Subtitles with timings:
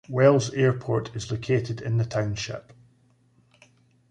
[0.09, 2.73] Wells Airport is located in the township.